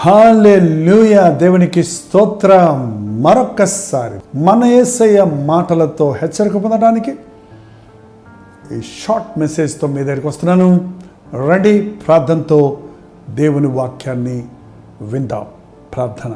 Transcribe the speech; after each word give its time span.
Hallelujah 0.00 1.34
దేవునికి 1.34 1.84
స్తోత్రం. 1.84 2.98
మరొక్కసారి 3.22 4.38
మన 4.38 4.64
ఏసయ్య 4.64 5.24
మాటలతో 5.24 6.12
హెచ్చరిక 6.12 6.56
పొందడానికి 6.56 7.10
ఈ 8.72 8.80
షార్ట్ 8.80 9.38
మెసేజ్తో 9.38 9.86
మీ 9.86 10.02
దగ్గరికి 10.02 10.26
వస్తున్నాను. 10.26 10.94
రెడీ 11.48 11.80
ప్రార్థనతో 11.80 12.78
దేవుని 13.30 13.66
వాక్యాన్ని 13.66 14.44
విందాం. 15.02 15.46
ప్రార్థన. 15.94 16.34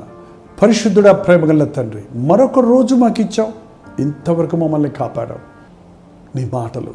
పరిశుద్ధుడ 0.63 1.09
ప్రేమగల 1.09 1.65
తండ్రి 1.65 2.03
మరొక 2.15 2.59
రోజు 2.59 2.95
మాకు 2.95 3.21
ఇచ్చావు. 3.21 3.53
ఇంతవరకు 4.03 4.57
మమ్మల్ని 4.57 4.91
కాపాడావు. 4.91 5.41
నీ 6.39 6.51
మాటలు 6.53 6.95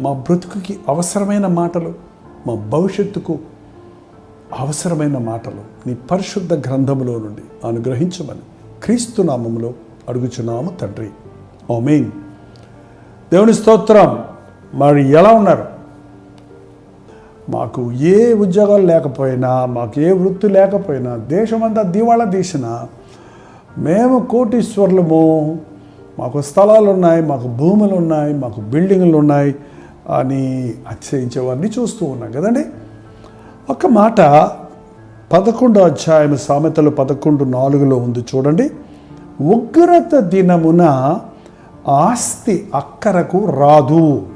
మా 0.00 0.12
బ్రతుకుకి 0.12 0.78
అవసరమైన 0.88 1.46
మాటలు 1.46 1.94
మా 2.46 2.54
భవిష్యత్తుకు 2.54 3.38
అవసరమైన 4.54 5.18
మాటలు 5.18 5.88
నీ 5.88 5.96
పరిశుద్ధ 6.10 6.54
గ్రంథములో 6.54 7.12
నుండి 7.12 7.66
అనుగ్రహించమని 7.66 8.40
క్రీస్తు 8.84 9.22
నామములో 9.22 9.72
అడుగుచున్నాము 10.08 10.70
తండ్రి. 10.70 11.08
ఓమెయిన్ 11.70 12.10
దేవుని 13.32 13.54
స్తోత్రం. 13.54 14.24
మరి 14.74 15.10
ఎలా 15.10 15.30
ఉన్నారు? 15.30 15.64
మాకు 17.50 17.92
ఏ 17.92 18.32
ఉద్యోగాలు 18.32 18.86
లేకపోయినా 18.86 19.66
మాకు 19.66 20.00
ఏ 20.00 20.12
వృత్తి 20.12 20.48
లేకపోయినా 20.48 21.16
దేశమంతా 21.16 21.82
దివాళా 21.82 22.24
తీసినా 22.24 22.88
మేము 23.78 24.26
కోటీశ్వర్లము. 24.30 25.58
మాకు 26.18 26.40
స్థలాలు 26.40 26.90
ఉన్నాయి 26.90 27.22
మాకు 27.22 27.48
భూములు 27.48 27.94
ఉన్నాయి 27.94 28.34
మాకు 28.34 28.60
బిల్డింగులు 28.60 29.16
ఉన్నాయి 29.16 29.54
అని 30.16 30.74
అతిశయించేవారిని 30.88 31.68
చూస్తూ 31.68 32.06
ఉన్నాం 32.06 32.32
కదండి. 32.32 32.64
ఒక 33.70 33.86
మాట 33.86 34.20
పదకొండో 35.32 35.80
అధ్యాయం 35.80 36.36
సామెతలు 36.36 36.90
పదకొండు 36.90 37.44
నాలుగులో 37.44 37.96
ఉంది 37.96 38.24
చూడండి. 38.34 38.70
ఉగ్రత 39.40 40.18
దినమున 40.18 40.82
ఆస్తి 41.88 42.68
అక్కరకు 42.74 43.50
రాదు. 43.50 44.26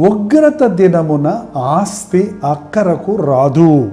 ఉగ్రత 0.00 0.66
దినమున 0.66 1.44
ఆస్తి 1.56 2.32
అక్కరకు 2.44 3.16
రాదు. 3.16 3.92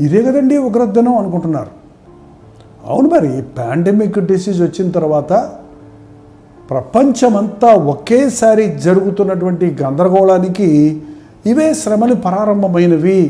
ఇదే 0.00 0.22
కదండి 0.22 0.56
ఉగ్రత 0.56 0.88
దినం 0.88 1.16
అనుకుంటున్నారు. 1.16 1.70
అవును 2.86 3.08
మరి 3.08 3.42
పాండమిక్ 3.42 4.18
డిసీజ్ 4.18 4.62
వచ్చిన 4.62 4.90
తర్వాత 4.90 5.32
ప్రపంచమంతా 6.70 7.74
ఒకేసారి 7.74 8.66
జరుగుతున్నటువంటి 8.78 9.76
గందరగోళానికి 9.82 11.02
ఇవే 11.48 11.74
శ్రమలు 11.74 12.14
ప్రారంభమైనవి. 12.14 13.20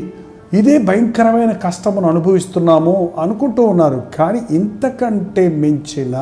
ఇదే 0.53 0.75
భయంకరమైన 0.77 1.51
కష్టమును 1.51 2.07
అనుభవిస్తున్నాము 2.07 2.93
అనుకుంటూ 3.19 3.63
ఉన్నారు. 3.63 4.01
కానీ 4.15 4.39
ఇంతకంటే 4.51 5.43
మించిన 5.63 6.15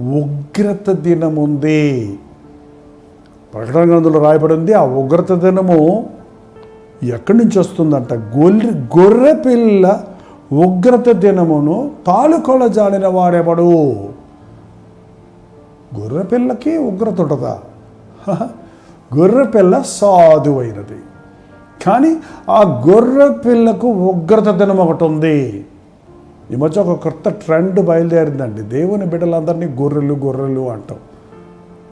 ఉగ్రత 0.00 0.90
దినముంది. 0.90 2.18
ప్రకటన 3.54 3.82
గ్రంథంలో 3.90 4.20
రాయబడింది 4.20 4.72
ఆ 4.72 4.82
ఉగ్రత 5.00 5.32
దినము 5.32 5.78
ఎక్కడి 7.02 7.38
నుంచి 7.38 7.58
వస్తుందంట? 7.58 8.12
గొర్రె 8.14 8.70
గొర్రె 8.98 9.32
పిల్ల 9.46 9.84
ఉగ్రత 10.52 11.08
దినమును 11.22 11.90
తాలుకొల 12.06 12.66
జాలిన 12.66 13.06
వాడెవడు 13.06 13.68
గొర్రె 15.98 16.22
పిల్లకి 16.22 16.72
ఉగ్రత 16.76 17.20
ఉంటుందా? 17.20 17.54
గొర్రె 19.16 19.44
పిల్ల 19.44 19.82
సాధువైనది. 19.86 21.00
కానీ 21.86 22.16
ఆ 22.50 22.84
గొర్రె 22.88 23.28
పిల్లకు 23.28 23.88
ఉగ్రత 23.88 24.48
దినం 24.48 24.76
ఒకటి 24.76 25.04
ఉంది. 25.04 25.66
ఈ 26.52 26.56
మధ్య 26.56 26.80
ఒక 26.80 27.02
కొత్త 27.02 27.28
ట్రెండ్ 27.28 27.80
బయలుదేరిందండి. 27.80 28.62
దేవుని 28.62 29.06
బిడ్డలందరినీ 29.06 29.66
గొర్రెలు 29.66 30.14
గొర్రెలు 30.14 30.70
అంటాం. 30.70 30.98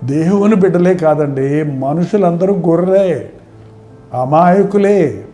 దేవుని 0.04 0.56
బిడ్డలే 0.56 0.94
కాదండి 0.94 1.62
మనుషులందరూ 1.62 2.54
గొర్రెలే 2.54 3.30
అమాయకులే. 4.14 5.24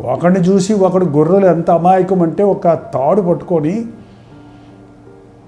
ఒకడిని 0.00 0.40
చూసి 0.40 0.72
ఒకడు 0.74 1.04
గొర్రెలు 1.04 1.46
ఎంత 1.46 1.70
అమాయకం 1.70 2.22
అంటే 2.22 2.42
ఒక 2.42 2.64
తాడు 2.64 3.22
పట్టుకొని 3.22 3.86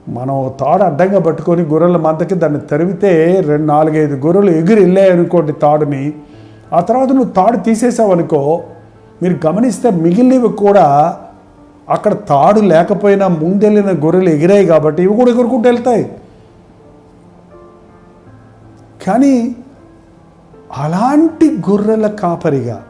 మనం 0.08 0.52
తాడు 0.60 0.82
అడ్డంగా 0.82 1.20
పట్టుకొని 1.20 1.62
గొర్రెల 1.62 1.96
మందకి 1.96 2.34
దాన్ని 2.34 2.60
తరిమితే 2.60 3.40
రెండు 3.46 3.66
నాలుగైదు 3.66 4.26
గొర్రెలు 4.26 4.50
ఎగిరి 4.50 4.80
వెళ్ళాయి 4.80 5.10
అనుకోండి 5.10 5.52
తాడుని. 5.52 6.12
ఆ 6.72 6.80
తర్వాత 6.80 7.08
నువ్వు 7.08 7.30
తాడు 7.32 7.56
తీసేసావనుకో 7.56 8.62
మీరు 9.22 9.46
గమనిస్తే 9.46 9.90
మిగిలినవి 9.90 10.48
కూడా 10.48 11.16
అక్కడ 11.88 12.12
తాడు 12.12 12.60
లేకపోయినా 12.60 13.28
ముందెళ్ళిన 13.28 13.90
గొర్రెలు 14.04 14.28
ఎగిరాయి 14.28 14.66
కాబట్టి 14.66 15.02
ఇవి 15.02 15.16
కూడా 15.16 15.30
ఎగురుకుంటూ 15.30 15.68
వెళ్తాయి. 15.68 16.12
కానీ 19.06 19.56
అలాంటి 20.76 21.56
గొర్రెల 21.70 22.06
కాపరిగా 22.06 22.82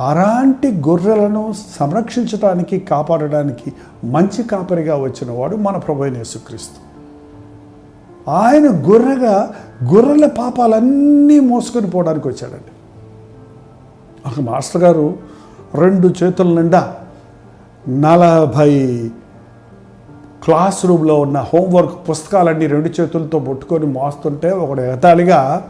అలాంటి 0.00 0.68
గొర్రెలను 0.68 1.54
సంరక్షించడానికి 1.80 2.78
కాపాడడానికి 2.78 3.72
మంచి 4.04 4.42
కాపరిగా 4.42 4.96
వచ్చిన 4.96 5.30
వాడు 5.30 5.56
మన 5.56 5.76
ప్రభు 5.76 6.04
యేసుక్రీస్తు. 6.04 6.88
ఆయన 8.30 8.68
గొర్రెగా 8.68 9.54
గొర్రెల 9.94 10.26
పాపాలన్నీ 10.26 11.40
మోసుకొని 11.40 11.90
పోవడానికి 11.90 12.28
వచ్చాడండి. 12.28 12.72
ఒక 14.28 14.50
మాస్టర్ 14.50 14.82
గారు 14.82 15.16
రెండు 15.74 16.10
చేతుల 16.22 16.60
నిండా 16.60 16.96
నలభై 17.88 19.10
క్లాస్ 20.44 20.86
రూమ్లో 20.86 21.20
ఉన్న 21.20 21.38
హోంవర్క్ 21.38 22.08
పుస్తకాలన్నీ 22.08 22.66
రెండు 22.66 22.88
చేతులతో 23.00 23.38
పట్టుకొని 23.38 23.86
మోస్తుంటే 23.86 24.50
ఒకడు 24.50 24.80
ఎగతాళిగా 24.80 25.68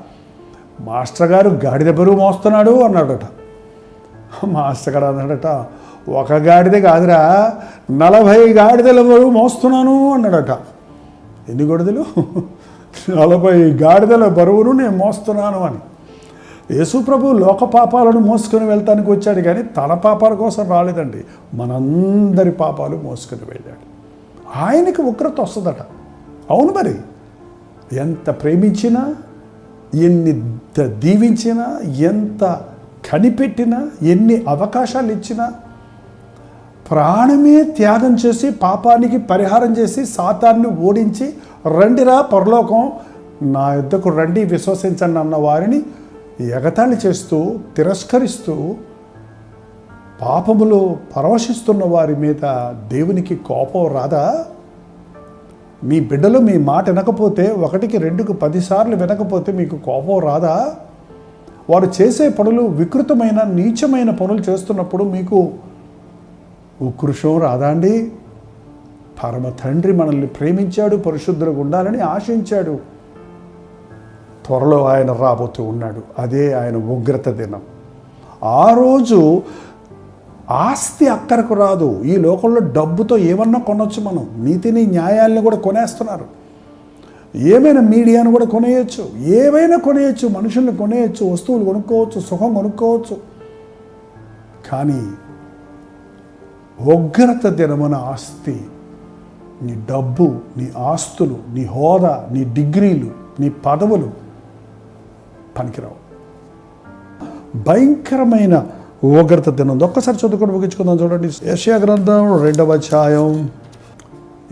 మాస్టర్ 0.81 1.31
గారు 1.31 1.49
గాడిద 1.49 1.91
బరువు 1.91 2.17
మోస్తున్నాడు 2.17 2.81
అన్నాడట. 2.84 3.21
మాస్టర్ 4.44 4.94
గారు 4.94 5.05
అన్నాడట 5.05 5.65
ఒక 6.11 6.33
గాడిద 6.33 6.83
కాదురా 6.83 7.53
నలభై 7.91 8.53
గాడిదల 8.53 9.00
బరువు 9.03 9.31
మోస్తున్నాను 9.31 10.15
అన్నాడట. 10.15 10.50
ఎన్ని 11.49 11.65
గొడదలు? 11.65 12.05
నలభై 13.11 13.72
గాడిదల 13.72 14.28
బరువును 14.28 14.72
నేను 14.72 14.97
మోస్తున్నాను 14.97 15.59
అని. 15.59 15.77
యేసుప్రభు 16.77 17.33
లోక 17.33 17.65
పాపాలను 17.65 18.21
మోసుకొని 18.21 18.65
వెళ్తానికి 18.65 19.11
వచ్చాడు 19.11 19.41
కానీ 19.41 19.62
తన 19.62 19.94
పాపాల 19.94 20.34
కోసం 20.34 20.71
రాలేదండి 20.71 21.25
మనందరి 21.55 22.50
పాపాలు 22.50 22.97
మోసుకొని 22.97 23.50
వెళ్ళాడు. 23.50 23.84
ఆయనకి 24.59 25.03
ఉగ్రత 25.03 25.41
వస్తుందట. 25.41 25.81
అవును 26.50 26.72
మరి 26.72 26.94
ఎంత 27.93 28.31
ప్రేమించినా 28.31 29.15
ఎన్ని 29.94 30.33
దీవించినా 30.88 31.67
ఎంత 31.99 32.61
కనిపెట్టినా 33.12 33.86
ఎన్ని 34.02 34.44
అవకాశాలు 34.48 35.12
ఇచ్చినా 35.12 35.52
ప్రాణమే 36.91 37.62
త్యాగం 37.62 38.16
చేసి 38.26 38.50
పాపానికి 38.50 39.19
పరిహారం 39.19 39.76
చేసి 39.76 40.06
సాతాన్ని 40.06 40.69
ఓడించి 40.69 41.34
రండిరా 41.66 42.20
పరలోకం 42.20 42.92
నా 43.42 43.74
యుద్ధకు 43.74 44.08
రండి 44.08 44.44
విశ్వసించండి 44.44 45.19
అన్న 45.19 45.36
వారిని 45.36 45.82
ఎగతాళి 46.41 46.96
చేస్తూ 47.06 47.58
తిరస్కరిస్తూ 47.76 48.76
పాపములో 50.22 50.96
పరవశిస్తున్న 51.16 51.84
వారి 51.84 52.16
మీద 52.16 52.44
దేవునికి 52.88 53.36
కోపం 53.36 53.94
రాదా? 53.94 54.44
మీ 55.84 56.00
బిడ్డలు 56.00 56.38
మీ 56.38 56.58
మాట 56.58 56.90
వినకపోతే 56.90 57.50
ఒకటికి 57.50 57.98
రెండుకు 57.98 58.32
పదిసార్లు 58.32 58.96
వినకపోతే 58.96 59.52
మీకు 59.52 59.76
కోపం 59.76 60.19
రాదా? 60.19 60.75
వారు 61.71 61.91
చేసే 62.03 62.29
పనులు 62.29 62.62
వికృతమైన 62.62 63.43
నీచమైన 63.43 64.11
పనులు 64.11 64.41
చేస్తున్నప్పుడు 64.41 65.05
మీకు 65.05 65.51
ఉకృషం 66.82 67.41
రాదా 67.41 67.69
అండి. 67.69 68.12
పరమ 69.25 69.49
తండ్రి 69.49 69.93
మనల్ని 69.93 70.26
ప్రేమించాడు 70.26 70.97
పరిశుద్ధులకు 70.97 71.61
ఉండాలని 71.61 72.00
ఆశించాడు. 72.00 72.79
త్వరలో 74.47 74.85
ఆయన 74.85 75.12
రాబోతూ 75.12 75.62
ఉన్నాడు. 75.62 76.03
అదే 76.19 76.53
ఆయన 76.53 76.76
ఉగ్రత 76.76 77.29
దినం. 77.29 77.61
ఆ 78.44 78.73
రోజు 78.73 79.43
ఆస్తి 80.50 81.09
అక్కరకు 81.09 81.55
రాదు. 81.55 82.03
ఈ 82.03 82.17
లోకంలో 82.17 82.61
డబ్బుతో 82.73 83.19
ఏమన్నా 83.19 83.61
కొనొచ్చు 83.61 84.03
మనం. 84.03 84.44
నీతిని 84.44 84.87
న్యాయాల్ని 84.87 85.43
కూడా 85.43 85.56
కొనేస్తున్నారు. 85.56 86.38
ఏమైనా 87.36 87.80
మీడియాను 87.80 88.30
కూడా 88.30 88.44
కొనేయచ్చు. 88.44 89.19
ఏవైనా 89.19 89.76
కొనేయచ్చు. 89.76 90.28
మనుషుల్ని 90.28 90.76
కొనేయచ్చు. 90.76 91.26
వస్తువులు 91.26 91.64
కొనుక్కోవచ్చు. 91.64 92.20
సుఖం 92.20 92.54
కొనుక్కోవచ్చు. 92.54 93.16
కానీ 94.72 95.06
ఉగ్రత 96.92 97.46
దినమున 97.46 97.94
ఆస్తి 97.94 98.60
నీ 99.62 99.84
డబ్బు 99.90 100.36
నీ 100.56 100.72
ఆస్తులు 100.78 101.38
నీ 101.54 101.64
హోదా 101.64 102.28
నీ 102.32 102.44
డిగ్రీలు 102.44 103.10
నీ 103.40 103.48
పదవులు 103.48 104.10
పనికిరావు. 105.58 106.08
భయంకరమైన 107.56 108.66
ఉగ్రత 109.04 109.48
దినం 109.48 109.82
ఒక్కసారి 109.82 110.26
చదువుకొని 110.26 110.52
ముగించుకుందాం 110.52 110.96
చూడండి. 110.96 111.30
యషయా 111.50 111.76
గ్రంథం 111.76 112.42
రెండవ 112.42 112.80
ఛాయం 112.94 113.50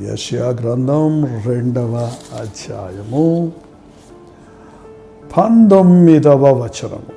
యశ్యా 0.02 0.42
గ్రంథం 0.42 1.24
రెండవ 1.46 2.10
అధ్యాయము. 2.40 3.52
పంతొమ్మిదవ 5.38 6.52
వచనము. 6.52 7.12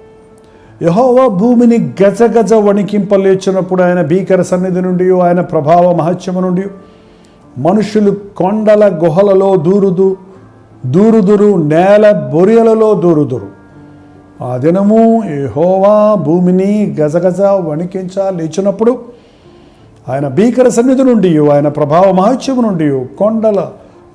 యహోవా 0.82 1.28
భూమిని 1.28 1.94
గజ 2.04 2.24
గజ 2.24 2.54
వణికింపలేచినప్పుడు 2.54 3.84
ఆయన 3.84 4.02
భీకర 4.02 4.42
సన్నిధి 4.42 4.82
నుండి 4.82 5.12
ఆయన 5.12 5.42
ప్రభావ 5.42 5.94
మహత్యము 5.94 6.40
నుండి 6.40 6.64
మనుషులు 7.58 8.12
కొండల 8.38 9.00
గుహలలో 9.04 9.56
దూరుదు 9.56 10.18
దూరుదురు 10.86 11.56
నేల 11.56 12.12
బొరియలలో 12.34 12.94
దూరుదురు. 12.94 13.48
ఆ 14.44 14.58
దినము 14.58 15.24
యహోవా 15.26 16.16
భూమిని 16.24 16.96
గజగజ 17.00 17.42
వణికించ 17.42 18.38
లేచినప్పుడు 18.38 19.19
ఆయన 20.10 20.28
భీకర 20.28 20.70
సన్నిధి 20.70 21.04
నుండి 21.04 21.38
ఆయన 21.48 21.68
ప్రభావ 21.68 22.12
మహత్యము 22.12 22.62
నుండి 22.62 23.16
కొండల 23.16 23.72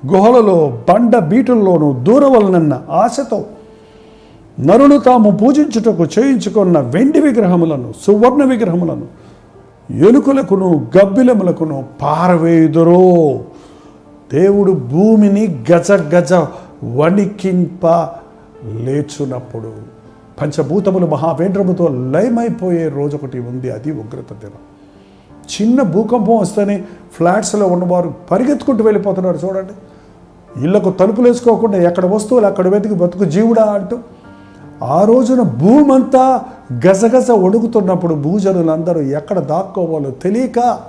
గుహలలో 0.07 0.77
బండ 0.89 1.17
బీటుల్లోనూ 1.17 1.93
దూరవలనన్న 1.93 2.81
ఆశతో 2.91 3.45
నరులు 4.59 4.97
తాము 4.97 5.31
పూజించుటకు 5.31 6.03
చేయించుకున్న 6.03 6.79
వెండి 6.79 7.19
విగ్రహములను 7.19 7.93
సువర్ణ 8.01 8.43
విగ్రహములను 8.43 9.07
ఎలుకలకును 9.91 10.89
గబ్బిలములకును 10.97 11.85
పారవేయుదురో. 12.01 13.01
దేవుడు 14.33 14.71
భూమిని 14.71 15.65
గజ 15.71 15.91
గజ 15.91 16.33
వణికింప 16.83 17.85
లేచునప్పుడు. 18.83 19.71
పంచభూతములు 20.41 21.05
మహావేంద్రముతో 21.05 21.87
లయమైపోయే 21.87 22.87
రోజు 22.87 23.15
ఒకటి 23.15 23.39
ఉంది 23.39 23.71
అది 23.71 23.91
ఉగ్రత 23.91 24.31
దినం. 24.41 24.63
చిన్న 25.51 25.81
భూకంపం 25.81 26.37
వస్తేనే 26.37 26.83
ఫ్లాట్స్లో 27.13 27.67
ఉన్నవారు 27.67 28.13
పరిగెత్తుకుంటూ 28.31 28.83
వెళ్ళిపోతున్నారు 28.83 29.39
చూడండి. 29.45 29.73
ఇళ్ళకు 30.63 30.89
తలుపులు 30.89 31.27
వేసుకోకుండా 31.27 31.77
ఎక్కడ 31.77 32.05
వస్తువులు 32.05 32.45
అక్కడ 32.45 32.67
వెతికి 32.67 32.95
బతుకు 32.95 33.25
జీవుడా 33.25 33.63
అంటూ 33.63 33.97
ఆ 34.83 35.03
రోజున 35.03 35.41
భూమంతా 35.41 36.41
గజగజ 36.87 37.31
ఒడుగుతున్నప్పుడు 37.31 38.15
భూజనులందరూ 38.15 39.01
ఎక్కడ 39.01 39.39
దాక్కోవాలో 39.39 40.11
తెలియక 40.11 40.79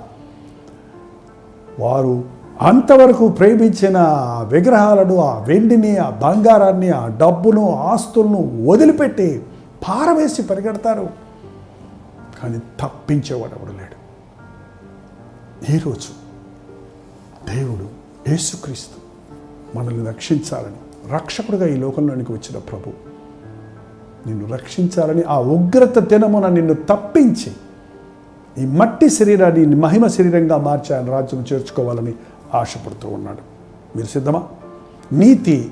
వారు 1.79 2.23
అంతవరకు 2.61 3.27
ప్రేమించిన 3.27 3.97
విగ్రహాలను 4.47 5.17
ఆ 5.17 5.43
వెండిని 5.47 5.97
ఆ 5.97 6.09
బంగారాన్ని 6.09 6.89
ఆ 6.89 7.07
డబ్బును 7.07 7.75
ఆస్తులను 7.75 8.65
వదిలిపెట్టి 8.67 9.43
పారవేసి 9.87 10.41
పరిగెడతారు. 10.41 11.07
కానీ 12.41 12.57
తప్పించేవాడు 12.57 13.51
ఎవడు 13.51 13.71
లేడు. 13.77 13.96
ఈరోజు 15.69 16.27
దేవుడు 17.55 17.87
యేసుక్రీస్తు 18.29 18.97
మనల్ని 19.77 20.07
రక్షించాలని 20.07 21.11
రక్షకుడుగా 21.13 21.67
ఈ 21.67 21.75
లోకంలోనికి 21.75 22.31
వచ్చిన 22.31 22.59
ప్రభు 22.59 22.89
నిన్ను 24.29 24.53
రక్షించాలని 24.53 25.23
ఆ 25.23 25.39
ఉగ్రత 25.39 25.99
దినమున 25.99 26.47
నిన్ను 26.47 26.73
తప్పించి 26.73 27.51
ఈ 28.57 28.65
మట్టి 28.65 29.09
శరీరాన్ని 29.09 29.75
మహిమ 29.75 30.07
శరీరంగా 30.07 30.57
మార్చి 30.57 30.95
ఆయన 30.95 31.09
రాజ్యం 31.09 31.45
చేర్చుకోవాలని 31.53 32.13
ఆశపడుతూ 32.53 33.07
ఉన్నాడు. 33.09 33.39
మీరు 33.97 34.07
సిద్ధమా? 34.07 34.47
నీతి 35.11 35.71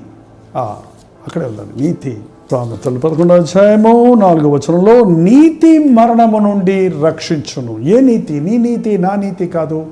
ఆ, 0.56 0.82
అక్కడే 1.26 1.46
వెళ్దాం. 1.46 1.72
నీతి. 1.76 2.22
సామెతలు 2.50 2.98
పదకొండవ 2.98 3.34
అధ్యాయము 3.34 4.14
నాలుగో 4.14 4.50
వచనంలో 4.50 5.04
నీతి 5.04 5.78
మరణము 5.78 6.38
నుండి 6.38 6.88
రక్షించును. 6.88 7.78
ఏ 7.78 8.00
నీతి? 8.00 8.40
నీ 8.40 8.58
నీతి 8.58 8.98
నా 8.98 9.14
నీతి 9.14 9.46
కాదు. 9.46 9.86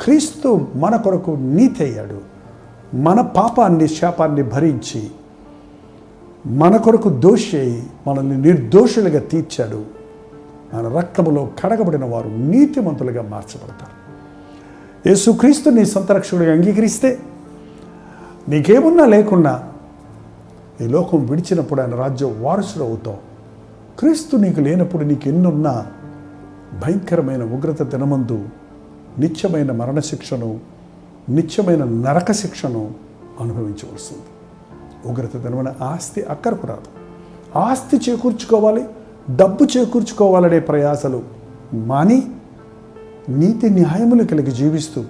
క్రీస్తు 0.00 0.66
మన 0.74 0.96
కొరకు 0.96 1.30
నీతి 1.30 1.84
అయ్యాడు. 1.84 2.18
మన 2.96 3.20
పాపాన్ని 3.20 3.88
శాపాన్ని 3.88 4.42
భరించి 4.42 5.10
మన 6.46 6.76
కొరకు 6.76 7.08
దోషి 7.08 7.58
అయి 7.58 7.82
మనల్ని 8.06 8.38
నిర్దోషులుగా 8.38 9.18
తీర్చాడు. 9.18 9.84
ఆయన 10.74 10.88
రక్తములో 10.88 11.48
కడగబడిన 11.64 12.04
వారు 12.04 12.28
నీతిమంతులుగా 12.28 13.22
మార్చబడతారు. 13.22 14.06
యేసుక్రీస్తు 15.08 15.70
నీ 15.70 15.84
సొంత 15.84 16.12
రక్షకుడిగా 16.12 16.52
అంగీకరిస్తే 16.52 17.18
నీకేమున్నా 18.48 19.06
లేకున్నా 19.06 19.62
ఈ 20.80 20.86
లోకం 20.86 21.26
విడిచినప్పుడు 21.26 21.80
ఆయన 21.80 21.94
రాజ్యం 21.94 22.42
వారసుడు 22.42 22.84
అవుతావు 22.84 23.16
క్రీస్తు 23.98 24.36
నీకు 24.36 24.60
లేనప్పుడు 24.60 25.04
నీకు 25.04 25.28
ఎన్నున్నా 25.28 25.86
భయంకరమైన 26.82 27.42
ఉగ్రత 27.42 27.82
దినమందు 27.82 28.48
నిత్యమైన 29.18 29.72
మరణశిక్షను 29.72 30.60
నిత్యమైన 31.28 31.84
నరక 31.84 32.32
శిక్షను 32.32 32.90
అనుభవించవలసింది. 33.40 34.22
ఉగ్రత 35.06 35.36
దినమైన 35.36 35.74
ఆస్తి 35.82 36.22
అక్కరకు 36.22 36.66
రాదు. 36.66 36.88
ఆస్తి 37.58 38.10
చేకూర్చుకోవాలి 38.10 38.84
డబ్బు 39.36 39.64
చేకూర్చుకోవాలనే 39.64 40.60
ప్రయాసలు 40.60 41.22
మాని 41.74 42.30
నీతి 43.28 43.70
న్యాయములు 43.70 44.24
కలిగి 44.24 44.50
జీవిస్తూ 44.50 45.04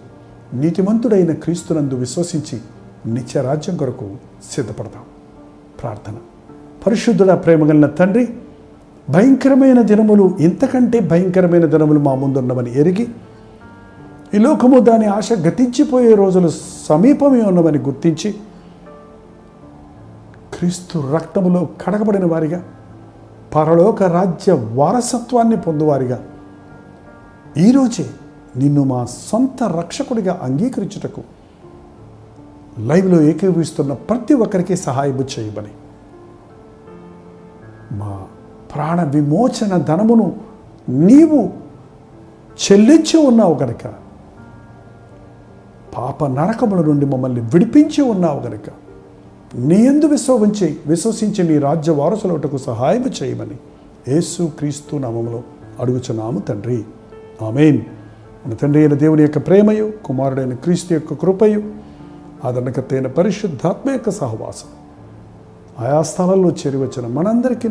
నీతిమంతుడైన 0.55 1.33
క్రీస్తునందు 1.33 1.95
విశ్వసించి 1.95 2.61
నిత్య 3.07 3.41
రాజ్యం 3.41 3.77
కొరకు 3.77 4.17
సిద్ధపడతాం. 4.53 5.03
ప్రార్థన. 5.81 6.17
పరిశుద్ధుడ 6.87 7.33
ప్రేమగలిన 7.33 7.87
తండ్రి 7.87 8.29
భయంకరమైన 9.11 9.83
దినములు 9.83 10.37
ఇంతకంటే 10.41 11.01
భయంకరమైన 11.01 11.67
దినములు 11.67 12.01
మా 12.01 12.15
ముందున్నవని 12.15 12.81
ఎరిగి 12.81 13.07
ఈ 14.35 14.39
లోకము 14.39 14.79
దాని 14.79 15.07
ఆశ 15.07 15.33
గతించిపోయే 15.33 16.15
రోజులు 16.15 16.49
సమీపమే 16.89 17.43
ఉన్నవని 17.43 17.79
గుర్తించి 17.79 18.31
క్రీస్తు 20.55 20.99
రక్తములో 21.15 21.69
కడగబడిన 21.87 22.25
వారిగా 22.25 22.61
పరలోక 23.55 24.03
రాజ్య 24.03 24.53
వారసత్వాన్ని 24.53 25.57
పొందువారిగా 25.57 26.19
ఈరోజే 27.57 28.07
నిన్ను 28.57 28.85
మా 28.85 29.07
సొంత 29.29 29.63
రక్షకుడిగా 29.77 30.41
అంగీకరించుటకు 30.43 31.23
లైవ్లో 32.79 33.23
ఏకీభవిస్తున్న 33.23 33.93
ప్రతి 33.93 34.35
ఒక్కరికి 34.35 34.77
సహాయము 34.77 35.27
చేయమని. 35.39 35.69
మా 37.93 38.25
ప్రాణ 38.75 39.03
విమోచన 39.03 39.77
ధనమును 39.77 40.37
నీవు 40.89 41.51
చెల్లించి 42.57 43.27
ఉన్నావు 43.27 43.55
గనక 43.55 44.07
పాప 45.97 46.25
నరకముల 46.25 46.87
నుండి 46.87 47.07
మమ్మల్ని 47.07 47.41
విడిపించి 47.41 48.03
ఉన్నావు 48.03 48.41
గనక 48.41 48.71
నీ 49.55 49.75
ఎందు 49.75 50.07
విశ్వసించి 50.07 50.77
విశ్వసించి 50.87 51.49
నీ 51.49 51.59
రాజ్య 51.59 51.93
వారసులటకు 51.93 52.59
సహాయం 52.59 53.05
చేయమని 53.23 53.57
యేసు 54.09 54.53
క్రీస్తు 54.59 54.97
నామంలో 54.97 55.43
అడుగుచున్నాము 55.81 56.39
తండ్రి. 56.39 56.85
ఆమెన్. 57.43 57.79
మన 58.47 58.55
తండ్రి 58.55 58.83
అయిన 58.83 58.95
దేవుని 58.95 59.23
యొక్క 59.23 59.39
ప్రేమయు 59.39 59.93
కుమారుడైన 60.05 60.55
క్రీస్తు 60.55 60.95
యొక్క 60.95 61.15
కృపయు 61.15 61.86
ఆదరణకర్తైన 62.47 63.07
పరిశుద్ధాత్మ 63.07 63.91
యొక్క 63.91 64.11
సహవాసం. 64.11 64.69
ఆయా 65.87 66.03
స్థలాల్లో 66.03 66.51
చేరివచ్చిన 66.51 67.07
మనందరికీ 67.07 67.69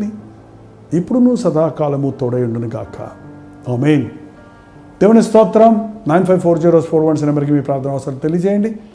ఇప్పుడును 0.94 1.36
సదాకాలము 1.36 2.14
తోడయుండును 2.22 2.70
గాక. 2.76 3.02
ఆమెన్. 3.72 4.06
దేవుని 5.02 5.24
స్తోత్రం. 5.24 5.96
Nine 6.08 6.26
five 6.26 6.40
four 6.40 6.60
zero 6.60 6.82
four 6.82 7.04
once 7.04 7.24
నెంబర్కి 7.24 7.52
మీ 7.52 7.62
ప్రార్థన 7.62 7.92
అవసరం 7.92 8.18
తెలియజేయండి. 8.18 8.80